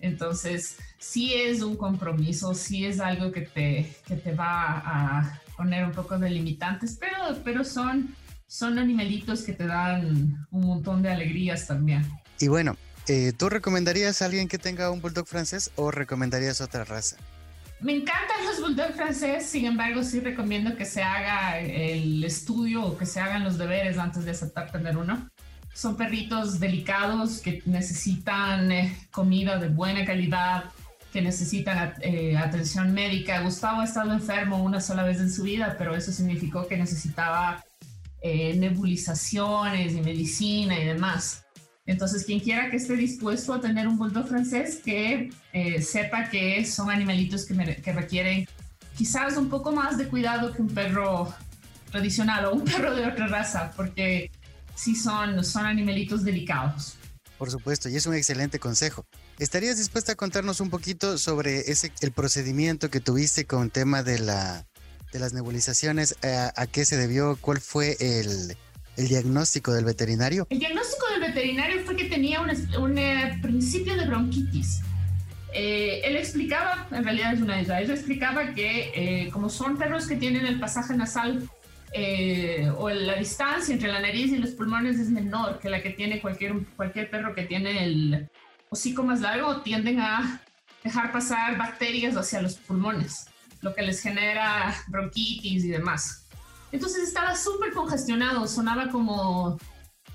Entonces, 0.00 0.78
sí 0.98 1.34
es 1.34 1.62
un 1.62 1.76
compromiso, 1.76 2.52
sí 2.52 2.84
es 2.84 3.00
algo 3.00 3.32
que 3.32 3.42
te, 3.42 3.96
que 4.06 4.16
te 4.16 4.32
va 4.34 4.82
a 4.84 5.40
poner 5.56 5.84
un 5.84 5.92
poco 5.92 6.18
de 6.18 6.28
limitantes, 6.28 6.98
pero, 7.00 7.16
pero 7.42 7.64
son 7.64 8.14
son 8.46 8.78
animalitos 8.78 9.42
que 9.42 9.52
te 9.52 9.66
dan 9.66 10.46
un 10.50 10.66
montón 10.66 11.02
de 11.02 11.10
alegrías 11.10 11.66
también. 11.66 12.06
Y 12.38 12.48
bueno, 12.48 12.76
eh, 13.08 13.32
¿tú 13.36 13.48
recomendarías 13.48 14.22
a 14.22 14.26
alguien 14.26 14.48
que 14.48 14.58
tenga 14.58 14.90
un 14.90 15.00
bulldog 15.00 15.26
francés 15.26 15.70
o 15.76 15.90
recomendarías 15.90 16.60
otra 16.60 16.84
raza? 16.84 17.16
Me 17.80 17.94
encantan 17.94 18.44
los 18.46 18.60
bulldog 18.60 18.94
francés, 18.94 19.46
sin 19.46 19.66
embargo 19.66 20.02
sí 20.02 20.20
recomiendo 20.20 20.76
que 20.76 20.86
se 20.86 21.02
haga 21.02 21.58
el 21.58 22.24
estudio 22.24 22.82
o 22.84 22.96
que 22.96 23.04
se 23.04 23.20
hagan 23.20 23.44
los 23.44 23.58
deberes 23.58 23.98
antes 23.98 24.24
de 24.24 24.30
aceptar 24.30 24.72
tener 24.72 24.96
uno. 24.96 25.28
Son 25.74 25.94
perritos 25.96 26.58
delicados 26.58 27.38
que 27.40 27.62
necesitan 27.66 28.72
eh, 28.72 28.96
comida 29.10 29.58
de 29.58 29.68
buena 29.68 30.06
calidad, 30.06 30.64
que 31.12 31.20
necesitan 31.20 31.94
eh, 32.00 32.36
atención 32.38 32.94
médica. 32.94 33.40
Gustavo 33.40 33.82
ha 33.82 33.84
estado 33.84 34.12
enfermo 34.12 34.62
una 34.62 34.80
sola 34.80 35.02
vez 35.02 35.18
en 35.20 35.30
su 35.30 35.42
vida, 35.42 35.76
pero 35.76 35.94
eso 35.94 36.12
significó 36.12 36.66
que 36.66 36.78
necesitaba 36.78 37.62
eh, 38.22 38.54
nebulizaciones 38.56 39.94
y 39.94 40.00
medicina 40.00 40.78
y 40.78 40.86
demás. 40.86 41.46
Entonces, 41.86 42.24
quien 42.24 42.40
quiera 42.40 42.68
que 42.70 42.76
esté 42.76 42.96
dispuesto 42.96 43.54
a 43.54 43.60
tener 43.60 43.86
un 43.86 43.96
bulldog 43.96 44.26
francés, 44.26 44.80
que 44.84 45.30
eh, 45.52 45.80
sepa 45.80 46.28
que 46.28 46.64
son 46.66 46.90
animalitos 46.90 47.44
que, 47.44 47.92
requieren 47.92 48.48
quizás 48.96 49.36
un 49.36 49.48
poco 49.48 49.70
más 49.70 49.96
de 49.96 50.08
cuidado 50.08 50.52
que 50.52 50.62
un 50.62 50.68
perro 50.68 51.32
tradicional 51.92 52.46
o 52.46 52.54
un 52.54 52.64
perro 52.64 52.94
de 52.94 53.06
otra 53.06 53.28
raza, 53.28 53.72
porque 53.76 54.32
sí 54.74 54.96
son, 54.96 55.44
son 55.44 55.64
animalitos 55.64 56.24
delicados. 56.24 56.96
Por 57.38 57.50
supuesto, 57.50 57.88
y 57.88 57.96
es 57.96 58.06
un 58.06 58.14
excelente 58.14 58.58
consejo. 58.58 59.06
¿Estarías 59.38 59.76
dispuesta 59.76 60.12
a 60.12 60.14
contarnos 60.16 60.60
un 60.60 60.70
poquito 60.70 61.18
sobre 61.18 61.70
ese, 61.70 61.92
el 62.00 62.10
procedimiento 62.10 62.90
que 62.90 63.00
tuviste 63.00 63.44
con 63.44 63.70
tema 63.70 64.02
de 64.02 64.18
la 64.18 64.66
de 65.16 65.20
las 65.20 65.32
nebulizaciones, 65.32 66.16
eh, 66.22 66.50
¿a, 66.54 66.66
qué 66.66 66.84
se 66.84 66.96
debió? 66.96 67.38
¿Cuál 67.40 67.60
fue 67.60 67.96
el, 68.00 68.54
el, 68.96 69.08
diagnóstico 69.08 69.72
del 69.72 69.84
veterinario? 69.84 70.46
El 70.50 70.58
diagnóstico 70.58 71.06
del 71.12 71.32
veterinario 71.32 71.84
fue 71.84 71.96
que 71.96 72.04
tenía 72.04 72.40
un, 72.40 72.98
eh, 72.98 73.38
principio 73.40 73.96
de 73.96 74.06
bronquitis. 74.06 74.82
Eh, 75.54 76.02
él 76.04 76.16
explicaba, 76.16 76.86
en 76.90 77.02
realidad 77.02 77.32
es 77.32 77.40
una 77.40 77.60
isla, 77.60 77.80
él 77.80 77.90
explicaba 77.90 78.52
que 78.52 79.30
como 79.32 79.48
son 79.48 79.78
perros 79.78 80.06
que 80.06 80.16
tienen 80.16 80.44
el 80.44 80.60
pasaje 80.60 80.94
nasal 80.94 81.48
o 82.76 82.90
la 82.90 83.14
distancia 83.14 83.72
entre 83.72 83.88
la 83.88 84.00
nariz 84.00 84.30
y 84.32 84.36
los 84.36 84.50
pulmones 84.50 84.98
es 84.98 85.08
menor 85.08 85.60
que 85.60 85.70
la 85.70 85.82
que 85.82 85.90
tiene 85.90 86.20
cualquier, 86.20 86.52
cualquier 86.76 87.08
perro 87.08 87.34
que 87.34 87.44
tiene 87.44 87.84
el 87.84 88.28
hocico 88.68 89.02
más 89.02 89.22
largo, 89.22 89.62
tienden 89.62 90.00
a 90.00 90.42
dejar 90.84 91.10
pasar 91.10 91.56
bacterias 91.56 92.16
hacia 92.16 92.42
los 92.42 92.56
pulmones 92.56 93.28
lo 93.62 93.74
que 93.74 93.82
les 93.82 94.00
genera 94.00 94.74
bronquitis 94.88 95.64
y 95.64 95.68
demás. 95.68 96.26
Entonces 96.72 97.04
estaba 97.04 97.34
súper 97.36 97.72
congestionado, 97.72 98.46
sonaba 98.46 98.88
como, 98.88 99.58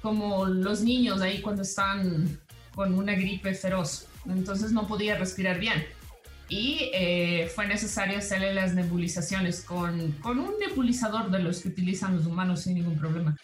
como 0.01 0.45
los 0.45 0.81
niños 0.81 1.21
ahí 1.21 1.41
cuando 1.41 1.61
están 1.61 2.39
con 2.75 2.93
una 2.93 3.13
gripe 3.13 3.53
feroz. 3.53 4.07
Entonces 4.25 4.71
no 4.71 4.87
podía 4.87 5.17
respirar 5.17 5.59
bien. 5.59 5.85
Y 6.49 6.91
eh, 6.93 7.49
fue 7.55 7.65
necesario 7.65 8.17
hacerle 8.17 8.53
las 8.53 8.73
nebulizaciones 8.73 9.61
con, 9.61 10.11
con 10.13 10.37
un 10.37 10.53
nebulizador 10.59 11.31
de 11.31 11.39
los 11.39 11.61
que 11.61 11.69
utilizan 11.69 12.17
los 12.17 12.25
humanos 12.25 12.63
sin 12.63 12.75
ningún 12.75 12.97
problema. 12.97 13.37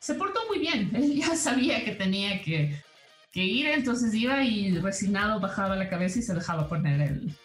Se 0.00 0.14
portó 0.14 0.40
muy 0.48 0.58
bien, 0.58 0.90
él 0.96 1.14
ya 1.16 1.36
sabía 1.36 1.84
que 1.84 1.92
tenía 1.92 2.40
que, 2.40 2.82
que 3.30 3.44
ir, 3.44 3.66
entonces 3.66 4.14
iba 4.14 4.42
y 4.42 4.78
resignado 4.78 5.38
bajaba 5.38 5.76
la 5.76 5.90
cabeza 5.90 6.18
y 6.18 6.22
se 6.22 6.34
dejaba 6.34 6.66
poner 6.66 7.00
el, 7.02 7.36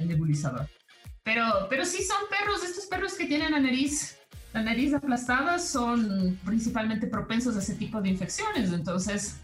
el 0.00 0.08
nebulizador. 0.08 0.68
Pero, 1.26 1.66
pero 1.68 1.84
sí 1.84 2.04
son 2.04 2.18
perros, 2.30 2.62
estos 2.62 2.86
perros 2.86 3.14
que 3.14 3.26
tienen 3.26 3.50
la 3.50 3.58
nariz, 3.58 4.16
la 4.52 4.62
nariz 4.62 4.94
aplastada 4.94 5.58
son 5.58 6.38
principalmente 6.44 7.08
propensos 7.08 7.56
a 7.56 7.58
ese 7.58 7.74
tipo 7.74 8.00
de 8.00 8.10
infecciones. 8.10 8.72
Entonces, 8.72 9.40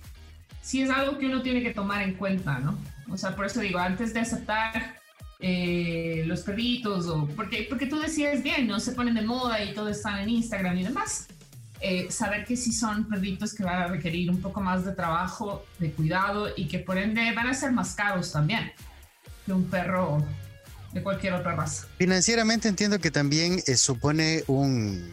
sí 0.62 0.82
es 0.82 0.90
algo 0.90 1.18
que 1.18 1.26
uno 1.26 1.42
tiene 1.42 1.60
que 1.60 1.74
tomar 1.74 2.02
en 2.02 2.14
cuenta, 2.14 2.60
¿no? 2.60 2.78
O 3.10 3.16
sea, 3.16 3.34
por 3.34 3.46
eso 3.46 3.58
digo, 3.58 3.80
antes 3.80 4.14
de 4.14 4.20
aceptar 4.20 4.94
eh, 5.40 6.22
los 6.24 6.42
perritos, 6.42 7.08
o 7.08 7.26
porque, 7.34 7.66
porque 7.68 7.86
tú 7.86 7.98
decías 7.98 8.44
bien, 8.44 8.68
¿no? 8.68 8.78
Se 8.78 8.92
ponen 8.92 9.14
de 9.14 9.22
moda 9.22 9.60
y 9.64 9.74
todo 9.74 9.88
está 9.88 10.22
en 10.22 10.28
Instagram 10.28 10.78
y 10.78 10.84
demás. 10.84 11.26
Eh, 11.80 12.12
saber 12.12 12.44
que 12.44 12.56
sí 12.56 12.70
son 12.70 13.08
perritos 13.08 13.52
que 13.54 13.64
van 13.64 13.82
a 13.82 13.86
requerir 13.88 14.30
un 14.30 14.40
poco 14.40 14.60
más 14.60 14.84
de 14.84 14.92
trabajo, 14.92 15.66
de 15.80 15.90
cuidado 15.90 16.48
y 16.56 16.68
que 16.68 16.78
por 16.78 16.96
ende 16.96 17.32
van 17.32 17.48
a 17.48 17.54
ser 17.54 17.72
más 17.72 17.96
caros 17.96 18.30
también 18.30 18.70
que 19.44 19.52
un 19.52 19.64
perro 19.64 20.24
de 20.92 21.02
cualquier 21.02 21.34
otra 21.34 21.54
raza. 21.54 21.86
Financieramente 21.98 22.68
entiendo 22.68 22.98
que 22.98 23.10
también 23.10 23.62
eh, 23.66 23.76
supone 23.76 24.44
un, 24.46 25.12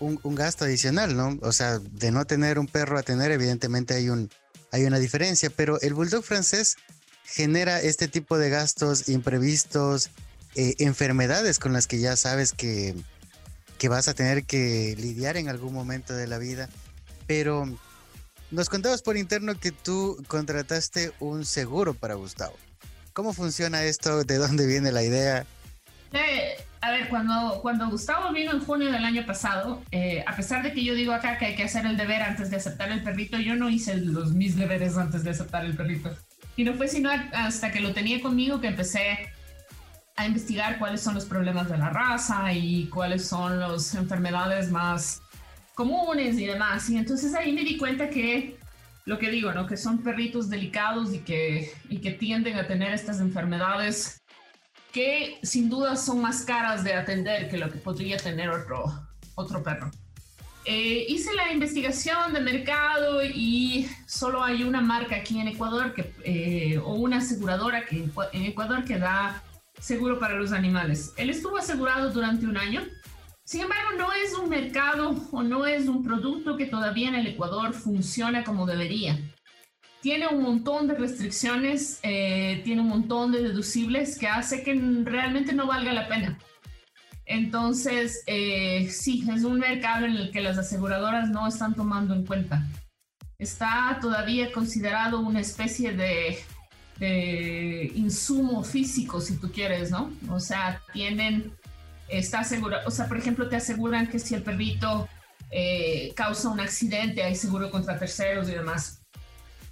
un, 0.00 0.34
gasto 0.34 0.64
adicional, 0.64 1.16
¿no? 1.16 1.38
O 1.42 1.52
sea, 1.52 1.78
de 1.78 2.10
no 2.10 2.24
tener 2.24 2.58
un 2.58 2.66
perro 2.66 2.98
a 2.98 3.02
tener, 3.02 3.30
evidentemente 3.30 3.94
hay, 3.94 4.08
un, 4.08 4.30
hay 4.72 4.84
una 4.84 4.98
diferencia, 4.98 5.50
pero 5.50 5.80
el 5.80 5.94
bulldog 5.94 6.24
francés 6.24 6.76
genera 7.24 7.80
este 7.80 8.08
tipo 8.08 8.38
de 8.38 8.50
gastos 8.50 9.08
imprevistos, 9.08 10.10
eh, 10.54 10.74
enfermedades 10.78 11.58
con 11.58 11.72
las 11.72 11.86
que 11.86 11.98
ya 11.98 12.16
sabes 12.16 12.52
que, 12.52 12.94
que 13.78 13.88
vas 13.88 14.08
a 14.08 14.14
tener 14.14 14.44
que 14.44 14.94
lidiar 14.98 15.36
en 15.36 15.48
algún 15.48 15.74
momento 15.74 16.14
de 16.14 16.26
la 16.26 16.38
vida, 16.38 16.68
pero 17.26 17.66
nos 18.50 18.68
contabas 18.68 19.02
por 19.02 19.16
interno 19.16 19.58
que 19.58 19.72
tú 19.72 20.22
contrataste 20.28 21.12
un 21.20 21.44
seguro 21.44 21.94
para 21.94 22.14
Gustavo. 22.14 22.56
¿Cómo 23.16 23.32
funciona 23.32 23.82
esto? 23.82 24.24
¿De 24.24 24.36
dónde 24.36 24.66
viene 24.66 24.92
la 24.92 25.02
idea? 25.02 25.46
Eh, 26.12 26.62
a 26.82 26.90
ver, 26.90 27.08
cuando, 27.08 27.60
cuando 27.62 27.88
Gustavo 27.88 28.30
vino 28.30 28.52
en 28.52 28.60
junio 28.60 28.92
del 28.92 29.06
año 29.06 29.24
pasado, 29.24 29.82
eh, 29.90 30.22
a 30.26 30.36
pesar 30.36 30.62
de 30.62 30.74
que 30.74 30.84
yo 30.84 30.94
digo 30.94 31.14
acá 31.14 31.38
que 31.38 31.46
hay 31.46 31.56
que 31.56 31.62
hacer 31.62 31.86
el 31.86 31.96
deber 31.96 32.20
antes 32.20 32.50
de 32.50 32.56
aceptar 32.58 32.92
el 32.92 33.02
perrito, 33.02 33.38
yo 33.38 33.56
no 33.56 33.70
hice 33.70 33.96
los 33.96 34.34
mis 34.34 34.54
deberes 34.54 34.98
antes 34.98 35.24
de 35.24 35.30
aceptar 35.30 35.64
el 35.64 35.74
perrito. 35.74 36.14
Y 36.56 36.64
no 36.64 36.74
fue 36.74 36.88
sino 36.88 37.08
hasta 37.32 37.72
que 37.72 37.80
lo 37.80 37.94
tenía 37.94 38.20
conmigo 38.20 38.60
que 38.60 38.66
empecé 38.66 39.32
a 40.14 40.26
investigar 40.26 40.78
cuáles 40.78 41.00
son 41.00 41.14
los 41.14 41.24
problemas 41.24 41.70
de 41.70 41.78
la 41.78 41.88
raza 41.88 42.52
y 42.52 42.84
cuáles 42.88 43.26
son 43.26 43.58
las 43.58 43.94
enfermedades 43.94 44.70
más 44.70 45.22
comunes 45.74 46.38
y 46.38 46.44
demás. 46.44 46.90
Y 46.90 46.98
entonces 46.98 47.34
ahí 47.34 47.54
me 47.54 47.62
di 47.62 47.78
cuenta 47.78 48.10
que 48.10 48.55
lo 49.06 49.18
que 49.18 49.30
digo, 49.30 49.52
¿no? 49.52 49.66
Que 49.66 49.76
son 49.76 50.02
perritos 50.02 50.50
delicados 50.50 51.14
y 51.14 51.20
que, 51.20 51.72
y 51.88 51.98
que 51.98 52.10
tienden 52.10 52.58
a 52.58 52.66
tener 52.66 52.92
estas 52.92 53.20
enfermedades 53.20 54.20
que 54.92 55.38
sin 55.42 55.70
duda 55.70 55.96
son 55.96 56.20
más 56.20 56.42
caras 56.42 56.82
de 56.82 56.94
atender 56.94 57.48
que 57.48 57.56
lo 57.56 57.70
que 57.70 57.78
podría 57.78 58.16
tener 58.16 58.50
otro, 58.50 58.84
otro 59.36 59.62
perro. 59.62 59.90
Eh, 60.64 61.06
hice 61.08 61.32
la 61.34 61.52
investigación 61.52 62.32
de 62.32 62.40
mercado 62.40 63.24
y 63.24 63.88
solo 64.06 64.42
hay 64.42 64.64
una 64.64 64.80
marca 64.80 65.16
aquí 65.16 65.38
en 65.38 65.46
Ecuador 65.46 65.94
que, 65.94 66.12
eh, 66.24 66.78
o 66.78 66.94
una 66.94 67.18
aseguradora 67.18 67.86
que 67.86 68.08
en 68.32 68.42
Ecuador 68.42 68.84
que 68.84 68.98
da 68.98 69.40
seguro 69.78 70.18
para 70.18 70.34
los 70.34 70.50
animales. 70.50 71.12
Él 71.16 71.30
estuvo 71.30 71.56
asegurado 71.58 72.10
durante 72.10 72.46
un 72.46 72.56
año 72.56 72.82
sin 73.46 73.60
embargo, 73.60 73.92
no 73.96 74.12
es 74.12 74.34
un 74.34 74.50
mercado 74.50 75.14
o 75.30 75.40
no 75.44 75.66
es 75.66 75.86
un 75.86 76.02
producto 76.02 76.56
que 76.56 76.66
todavía 76.66 77.08
en 77.08 77.14
el 77.14 77.28
Ecuador 77.28 77.72
funciona 77.74 78.42
como 78.42 78.66
debería. 78.66 79.20
Tiene 80.02 80.26
un 80.26 80.42
montón 80.42 80.88
de 80.88 80.96
restricciones, 80.96 82.00
eh, 82.02 82.60
tiene 82.64 82.80
un 82.80 82.88
montón 82.88 83.30
de 83.30 83.42
deducibles 83.42 84.18
que 84.18 84.26
hace 84.26 84.64
que 84.64 84.74
realmente 85.04 85.52
no 85.52 85.68
valga 85.68 85.92
la 85.92 86.08
pena. 86.08 86.36
Entonces, 87.24 88.24
eh, 88.26 88.88
sí, 88.90 89.24
es 89.32 89.44
un 89.44 89.60
mercado 89.60 90.06
en 90.06 90.16
el 90.16 90.32
que 90.32 90.40
las 90.40 90.58
aseguradoras 90.58 91.28
no 91.28 91.46
están 91.46 91.76
tomando 91.76 92.14
en 92.14 92.26
cuenta. 92.26 92.66
Está 93.38 93.96
todavía 94.00 94.50
considerado 94.50 95.20
una 95.20 95.38
especie 95.38 95.92
de, 95.92 96.36
de 96.98 97.92
insumo 97.94 98.64
físico, 98.64 99.20
si 99.20 99.36
tú 99.36 99.52
quieres, 99.52 99.92
¿no? 99.92 100.10
O 100.30 100.40
sea, 100.40 100.82
tienen 100.92 101.52
está 102.08 102.44
seguro, 102.44 102.78
o 102.86 102.90
sea, 102.90 103.08
por 103.08 103.16
ejemplo, 103.16 103.48
te 103.48 103.56
aseguran 103.56 104.08
que 104.08 104.18
si 104.18 104.34
el 104.34 104.42
perrito 104.42 105.08
eh, 105.50 106.12
causa 106.14 106.48
un 106.48 106.60
accidente, 106.60 107.22
hay 107.22 107.34
seguro 107.34 107.70
contra 107.70 107.98
terceros 107.98 108.48
y 108.48 108.52
demás. 108.52 109.00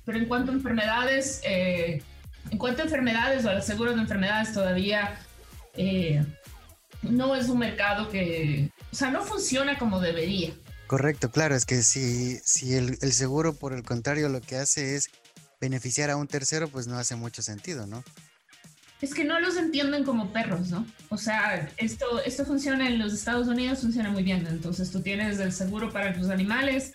Pero 0.04 0.18
en 0.18 0.26
cuanto 0.26 0.52
a 0.52 0.54
enfermedades, 0.54 1.40
eh, 1.44 2.02
en 2.50 2.58
cuanto 2.58 2.82
a 2.82 2.84
enfermedades 2.84 3.44
o 3.44 3.50
al 3.50 3.62
seguro 3.62 3.94
de 3.94 4.00
enfermedades, 4.00 4.52
todavía 4.52 5.18
eh, 5.74 6.24
no 7.02 7.34
es 7.34 7.48
un 7.48 7.58
mercado 7.58 8.10
que, 8.10 8.70
o 8.92 8.94
sea, 8.94 9.10
no 9.10 9.22
funciona 9.22 9.78
como 9.78 10.00
debería. 10.00 10.52
Correcto, 10.86 11.30
claro, 11.30 11.54
es 11.54 11.64
que 11.64 11.82
si, 11.82 12.38
si 12.44 12.74
el, 12.74 12.98
el 13.00 13.12
seguro, 13.12 13.54
por 13.54 13.72
el 13.72 13.82
contrario, 13.82 14.28
lo 14.28 14.40
que 14.40 14.56
hace 14.56 14.96
es 14.96 15.08
beneficiar 15.60 16.10
a 16.10 16.16
un 16.16 16.28
tercero, 16.28 16.68
pues 16.68 16.86
no 16.86 16.98
hace 16.98 17.16
mucho 17.16 17.40
sentido, 17.40 17.86
¿no? 17.86 18.04
Es 19.00 19.14
que 19.14 19.24
no 19.24 19.38
los 19.40 19.56
entienden 19.56 20.04
como 20.04 20.32
perros, 20.32 20.70
¿no? 20.70 20.86
O 21.10 21.18
sea, 21.18 21.68
esto, 21.76 22.22
esto 22.24 22.44
funciona 22.44 22.88
en 22.88 22.98
los 22.98 23.12
Estados 23.12 23.48
Unidos, 23.48 23.80
funciona 23.80 24.10
muy 24.10 24.22
bien. 24.22 24.46
Entonces 24.46 24.90
tú 24.90 25.00
tienes 25.02 25.38
el 25.40 25.52
seguro 25.52 25.92
para 25.92 26.14
tus 26.14 26.30
animales 26.30 26.94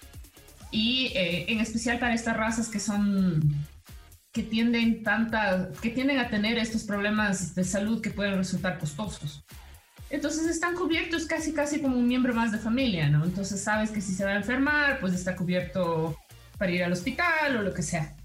y 0.72 1.12
eh, 1.15 1.46
en 1.50 1.60
especial 1.60 2.00
para 2.00 2.13
estas 2.13 2.38
razas 2.38 2.68
que 2.68 2.79
son 2.79 3.41
que 4.32 4.44
tienden 4.44 5.03
tanta, 5.03 5.70
que 5.82 5.89
tienden 5.89 6.20
a 6.20 6.29
tener 6.29 6.58
estos 6.60 6.84
problemas 6.84 7.56
de 7.56 7.63
salud 7.63 8.01
que 8.01 8.12
pueden 8.12 8.38
resultar 8.38 8.77
costosos. 8.77 9.44
Entonces 10.10 10.48
están 10.48 10.75
cubiertos 10.75 11.25
casi 11.25 11.53
casi 11.53 11.82
como 11.82 11.98
un 11.98 12.08
miembro 12.08 12.34
más 12.34 12.51
de 12.51 12.58
familia, 12.58 13.10
¿no? 13.10 13.24
Entonces 13.25 13.62
sabes 13.62 13.91
que 13.91 14.01
si 14.01 14.13
se 14.13 14.25
va 14.25 14.32
a 14.32 14.36
enfermar, 14.36 15.00
pues 15.00 15.13
está 15.13 15.36
cubierto 15.36 16.18
para 16.58 16.72
ir 16.72 16.84
al 16.84 16.91
hospital 16.91 17.58
o 17.58 17.62
lo 17.62 17.74
que 17.74 17.84
sea. 17.84 18.15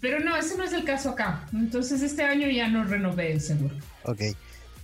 Pero 0.00 0.20
no, 0.20 0.36
ese 0.36 0.56
no 0.56 0.64
es 0.64 0.72
el 0.72 0.84
caso 0.84 1.10
acá. 1.10 1.46
Entonces 1.52 2.02
este 2.02 2.22
año 2.22 2.48
ya 2.48 2.68
no 2.68 2.84
renové 2.84 3.32
el 3.32 3.40
seguro. 3.40 3.74
Ok. 4.04 4.20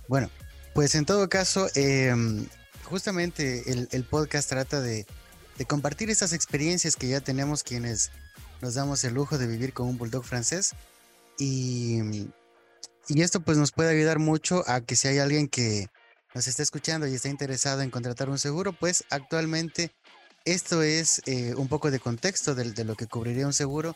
Bueno, 0.07 0.29
pues 0.73 0.95
en 0.95 1.05
todo 1.05 1.29
caso, 1.29 1.67
em, 1.75 2.45
justamente 2.83 3.63
el, 3.91 4.03
podcast 4.03 4.49
trata 4.49 4.81
de, 4.81 5.05
compartir 5.67 6.09
esas 6.09 6.33
experiencias 6.33 6.95
que 6.95 7.07
ya 7.07 7.21
tenemos 7.21 7.63
quienes 7.63 8.11
nos 8.61 8.75
damos 8.75 9.03
el 9.03 9.13
lujo 9.13 9.37
de 9.37 9.47
vivir 9.47 9.73
con 9.73 9.87
un 9.87 9.97
bulldog 9.97 10.25
francés. 10.25 10.75
Y, 11.39 12.27
y 13.07 13.21
esto 13.21 13.39
pues 13.39 13.57
nos 13.57 13.71
puede 13.71 13.97
ayudar 13.97 14.19
mucho 14.19 14.63
a 14.67 14.81
que 14.81 14.95
si 14.95 15.07
hay 15.07 15.19
alguien 15.19 15.47
que 15.47 15.87
nos 16.33 16.47
está 16.47 16.61
escuchando 16.61 17.07
y 17.07 17.15
está 17.15 17.29
interesado 17.29 17.81
en 17.81 17.89
contratar 17.89 18.29
un 18.29 18.37
seguro, 18.37 18.73
pues 18.73 19.05
actualmente 19.09 19.91
esto 20.43 20.83
es 20.83 21.21
eh, 21.25 21.53
un 21.55 21.69
poco 21.69 21.89
de 21.89 21.99
contexto 21.99 22.53
de, 22.53 22.71
de 22.71 22.83
lo 22.83 22.95
que 22.95 23.07
cubriría 23.07 23.47
un 23.47 23.53
seguro 23.53 23.95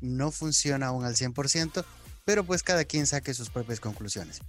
no 0.00 0.30
funciona 0.30 0.88
aún 0.88 1.04
al 1.04 1.14
100%, 1.14 1.84
pero 2.24 2.44
pues 2.44 2.62
cada 2.62 2.84
quien 2.84 3.06
saque 3.06 3.34
sus 3.34 3.50
propias 3.50 3.80
conclusiones. 3.80 4.40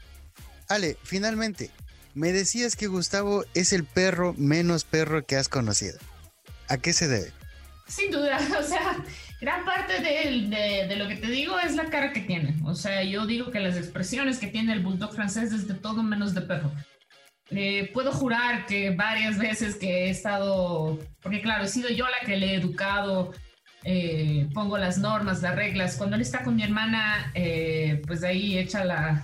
Ale, 0.67 0.97
finalmente, 1.03 1.71
me 2.13 2.31
decías 2.31 2.75
que 2.75 2.87
Gustavo 2.87 3.43
es 3.53 3.73
el 3.73 3.85
perro 3.85 4.33
menos 4.37 4.83
perro 4.83 5.25
que 5.25 5.35
has 5.35 5.49
conocido. 5.49 5.97
¿A 6.67 6.77
qué 6.77 6.93
se 6.93 7.07
debe? 7.07 7.31
Sin 7.87 8.11
duda, 8.11 8.37
o 8.59 8.63
sea, 8.63 9.03
gran 9.41 9.65
parte 9.65 9.99
de, 9.99 10.95
lo 10.95 11.07
que 11.07 11.15
te 11.15 11.27
digo 11.27 11.59
es 11.59 11.75
la 11.75 11.85
cara 11.85 12.13
que 12.13 12.21
tiene. 12.21 12.55
O 12.65 12.75
sea, 12.75 13.03
yo 13.03 13.25
digo 13.25 13.51
que 13.51 13.59
las 13.59 13.77
expresiones 13.77 14.37
que 14.37 14.47
tiene 14.47 14.73
el 14.73 14.83
bulldog 14.83 15.13
francés 15.13 15.51
es 15.51 15.67
de 15.67 15.73
todo 15.73 16.03
menos 16.03 16.33
de 16.33 16.41
perro. 16.41 16.71
Eh, 17.51 17.89
puedo 17.93 18.11
jurar 18.11 18.67
que 18.67 18.91
varias 18.91 19.39
veces 19.39 19.75
que 19.75 20.05
he 20.05 20.09
estado, 20.11 20.99
porque 21.21 21.41
claro, 21.41 21.63
he 21.63 21.67
sido 21.67 21.89
yo 21.89 22.05
la 22.05 22.25
que 22.25 22.37
le 22.37 22.51
he 22.51 22.55
educado, 22.55 23.33
eh, 23.83 24.47
pongo 24.53 24.77
las 24.77 24.97
normas, 24.97 25.41
las 25.41 25.55
reglas. 25.55 25.95
Cuando 25.95 26.15
él 26.15 26.21
está 26.21 26.43
con 26.43 26.55
mi 26.55 26.63
hermana, 26.63 27.31
eh, 27.33 28.01
pues 28.07 28.23
ahí 28.23 28.57
echa 28.57 28.83
la, 28.85 29.23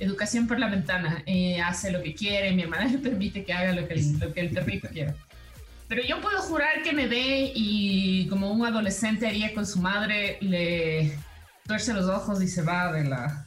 educación 0.00 0.48
por 0.48 0.58
la 0.58 0.68
ventana, 0.68 1.22
hace 1.64 1.92
lo 1.92 2.02
que 2.02 2.14
quiere, 2.14 2.50
mi 2.52 2.62
hermana 2.62 2.86
le 2.92 2.98
permite 2.98 3.44
que 3.44 3.52
haga 3.52 3.72
lo 3.72 3.86
que, 3.86 3.94
el 3.94 4.50
perrito 4.50 4.88
quiera. 4.88 5.14
Pero 5.88 6.02
yo 6.02 6.20
puedo 6.20 6.38
jurar 6.42 6.82
que 6.82 6.92
me 6.92 7.06
ve 7.06 7.52
y 7.54 8.26
como 8.28 8.50
un 8.50 8.66
adolescente 8.66 9.26
haría 9.26 9.54
con 9.54 9.66
su 9.66 9.80
madre, 9.80 10.38
le 10.40 11.16
tuerce 11.66 11.94
los 11.94 12.08
ojos 12.08 12.42
y 12.42 12.48
se 12.48 12.62
va 12.62 12.92
de 12.92 13.04
la, 13.04 13.44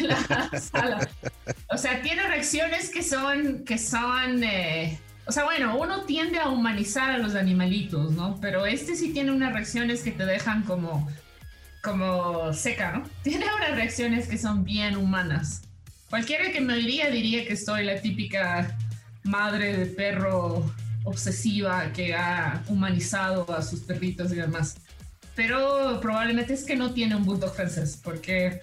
la 0.00 0.50
sala. 0.60 1.08
O 1.68 1.78
sea, 1.78 2.02
tiene 2.02 2.22
reacciones 2.22 2.90
que 2.90 3.02
son, 3.02 3.64
que 3.64 3.78
son, 3.78 4.42
eh, 4.42 4.98
o 5.26 5.32
sea, 5.32 5.44
bueno, 5.44 5.78
uno 5.78 6.02
tiende 6.02 6.38
a 6.38 6.48
humanizar 6.48 7.10
a 7.10 7.18
los 7.18 7.34
animalitos, 7.34 8.12
¿no? 8.12 8.38
Pero 8.40 8.66
este 8.66 8.94
sí 8.94 9.12
tiene 9.12 9.32
unas 9.32 9.52
reacciones 9.52 10.02
que 10.02 10.12
te 10.12 10.26
dejan 10.26 10.62
como, 10.62 11.08
como 11.82 12.52
seca, 12.52 12.92
¿no? 12.92 13.04
Tiene 13.22 13.46
unas 13.56 13.74
reacciones 13.74 14.26
que 14.26 14.36
son 14.36 14.64
bien 14.64 14.96
humanas. 14.96 15.62
Cualquiera 16.10 16.52
que 16.52 16.60
me 16.60 16.76
diría 16.76 17.10
diría 17.10 17.46
que 17.46 17.56
soy 17.56 17.84
la 17.84 18.00
típica 18.00 18.76
madre 19.22 19.76
de 19.76 19.86
perro 19.86 20.70
obsesiva 21.04 21.92
que 21.92 22.14
ha 22.14 22.62
humanizado 22.68 23.50
a 23.54 23.62
sus 23.62 23.80
perritos 23.80 24.30
y 24.32 24.36
demás. 24.36 24.76
Pero 25.34 25.98
probablemente 26.00 26.54
es 26.54 26.64
que 26.64 26.76
no 26.76 26.92
tiene 26.92 27.16
un 27.16 27.24
bulldog 27.24 27.54
francés, 27.54 27.98
porque 28.02 28.60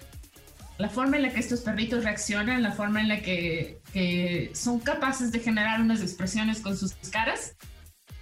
la 0.82 0.90
forma 0.90 1.18
en 1.18 1.24
la 1.24 1.30
que 1.32 1.40
estos 1.40 1.62
perritos 1.62 2.04
reaccionan, 2.04 2.64
la 2.64 2.72
forma 2.72 3.02
en 3.02 3.08
la 3.08 3.22
que, 3.22 4.50
son 4.54 4.80
capaces 4.80 5.32
de 5.32 5.40
generar 5.40 5.80
unas 5.80 6.02
expresiones 6.02 6.60
con 6.60 6.76
sus 6.76 6.94
caras, 7.12 7.54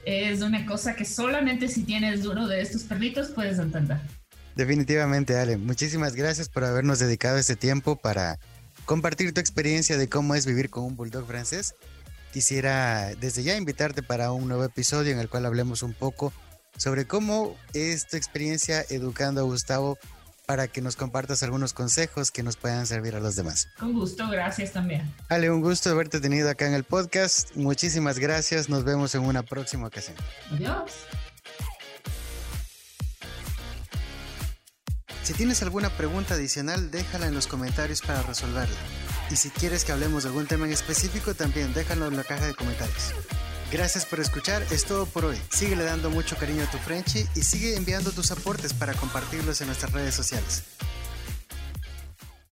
es 0.06 0.42
una 0.42 0.66
cosa 0.66 0.94
que 0.94 1.06
solamente 1.06 1.70
si 1.70 1.84
tienes 1.84 2.26
uno 2.26 2.50
de 2.50 2.62
estos 2.62 2.84
perritos 2.84 3.30
puedes 3.30 3.60
entender. 3.60 3.98
Definitivamente, 4.58 5.38
Ale. 5.38 5.56
Muchísimas 5.56 6.16
gracias 6.16 6.50
por 6.50 6.66
habernos 6.66 7.00
dedicado 7.00 7.38
este 7.38 7.56
tiempo 7.56 7.96
para 7.96 8.40
compartir 8.84 9.34
tu 9.34 9.40
experiencia 9.40 9.98
de 9.98 10.10
cómo 10.10 10.36
es 10.36 10.46
vivir 10.46 10.70
con 10.70 10.84
un 10.84 10.98
bulldog 10.98 11.26
francés. 11.28 11.76
Quisiera 12.34 13.16
desde 13.22 13.44
ya 13.44 13.56
invitarte 13.56 14.04
para 14.04 14.34
un 14.34 14.50
nuevo 14.50 14.66
episodio 14.66 15.14
en 15.14 15.20
el 15.20 15.30
cual 15.30 15.46
hablemos 15.46 15.82
un 15.82 15.94
poco 15.94 16.34
sobre 16.76 17.06
cómo 17.06 17.56
es 17.74 18.06
tu 18.08 18.18
experiencia 18.18 18.84
educando 18.90 19.40
a 19.40 19.46
Gustavo 19.46 19.98
para 20.50 20.68
que 20.68 20.82
nos 20.82 20.96
compartas 20.96 21.44
algunos 21.44 21.74
consejos 21.74 22.32
que 22.32 22.42
nos 22.42 22.58
puedan 22.58 22.88
servir 22.88 23.16
a 23.16 23.20
los 23.20 23.36
demás. 23.36 23.68
Con 23.78 23.94
gusto, 23.94 24.28
gracias 24.30 24.72
también. 24.72 25.14
Ale, 25.28 25.52
un 25.52 25.62
gusto 25.62 25.92
haberte 25.92 26.20
tenido 26.20 26.50
acá 26.50 26.66
en 26.66 26.74
el 26.74 26.84
podcast. 26.84 27.56
Muchísimas 27.56 28.18
gracias. 28.18 28.68
Nos 28.68 28.84
vemos 28.84 29.14
en 29.14 29.22
una 29.22 29.44
próxima 29.44 29.86
ocasión. 29.86 30.18
Adiós. 30.52 30.92
Si 35.22 35.34
tienes 35.36 35.62
alguna 35.62 35.92
pregunta 35.92 36.34
adicional, 36.34 36.90
déjala 36.90 37.28
en 37.28 37.36
los 37.36 37.46
comentarios 37.46 38.02
para 38.02 38.24
resolverla. 38.24 38.76
Y 39.30 39.36
si 39.36 39.52
quieres 39.52 39.86
que 39.86 39.92
hablemos 39.92 40.24
de 40.24 40.30
algún 40.30 40.48
tema 40.48 40.66
en 40.66 40.74
específico, 40.74 41.36
también 41.36 41.76
déjalo 41.76 42.08
en 42.08 42.18
la 42.18 42.24
caja 42.24 42.48
de 42.48 42.56
comentarios. 42.56 43.14
Gracias 43.72 44.04
por 44.04 44.20
escuchar, 44.20 44.64
es 44.72 44.86
todo 44.86 45.06
por 45.06 45.26
hoy. 45.26 45.38
Síguele 45.52 45.84
dando 45.84 46.10
mucho 46.10 46.36
cariño 46.38 46.64
a 46.64 46.72
tu 46.72 46.80
Frenchy 46.80 47.28
y 47.36 47.44
sigue 47.44 47.76
enviando 47.76 48.12
tus 48.12 48.32
aportes 48.32 48.74
para 48.74 48.96
compartirlos 48.96 49.62
en 49.62 49.68
nuestras 49.68 49.92
redes 49.92 50.16
sociales. 50.16 50.64